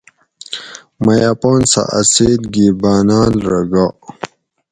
[1.03, 3.85] مئ اپونسہ اۤ سیت گی باۤناۤل رہ گا